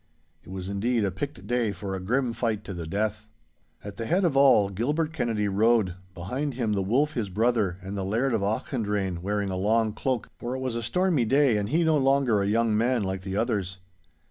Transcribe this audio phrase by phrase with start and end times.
[0.41, 3.27] It was indeed a picked day for a grim fight to the death.
[3.83, 7.95] At the head of all Gilbert Kennedy rode, behind him the Wolf his brother, and
[7.95, 11.69] the Laird of Auchendrayne wearing a long cloak, for it was a stormy day and
[11.69, 13.77] he no longer a young man like the others.